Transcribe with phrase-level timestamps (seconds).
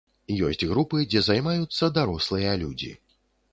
[0.45, 2.93] Ёсць групы, дзе займаюцца дарослыя людзі.